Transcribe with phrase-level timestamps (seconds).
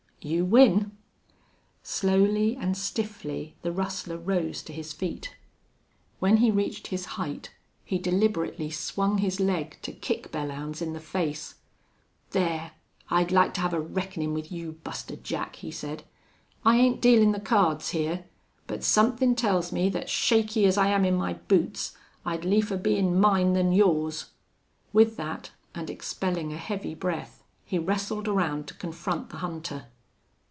[0.23, 0.95] "You win!"
[1.81, 5.35] Slowly and stiffly the rustler rose to his feet.
[6.19, 7.49] When he reached his height
[7.83, 11.55] he deliberately swung his leg to kick Belllounds in the face.
[12.29, 12.73] "Thar!
[13.09, 16.03] I'd like to have a reckonin' with you, Buster Jack," he said.
[16.63, 18.25] "I ain't dealin' the cards hyar.
[18.67, 22.95] But somethin' tells me thet, shaky as I am in my boots, I'd liefer be
[22.95, 24.25] in mine than yours."
[24.93, 29.87] With that, and expelling a heavy breath, he wrestled around to confront the hunter.